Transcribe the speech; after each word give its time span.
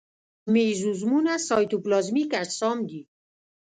مېزوزومونه 0.53 1.33
سایتوپلازمیک 1.47 2.31
اجسام 2.43 2.77
دي. 2.89 3.01